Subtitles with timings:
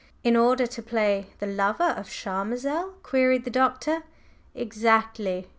[0.23, 4.01] "In order to play the lover of Charmazel?" queried the Doctor.
[4.55, 5.47] "Exactly!"